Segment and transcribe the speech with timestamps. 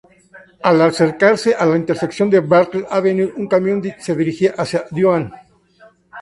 [0.69, 5.31] Al acercarse a la intersección de Bartlett Avenue, un camión se dirigía hacia Duane.